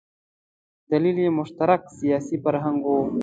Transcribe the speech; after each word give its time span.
دلیل 0.91 1.17
یې 1.25 1.29
مشترک 1.39 1.81
سیاسي 1.97 2.37
فرهنګ 2.43 2.79
و. 2.85 2.89